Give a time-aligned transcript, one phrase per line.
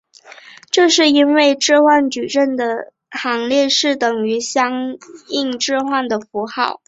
[0.71, 6.79] 这是因为置换矩阵的行列式等于相应置换的符号。